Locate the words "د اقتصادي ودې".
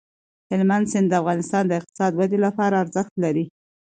1.67-2.39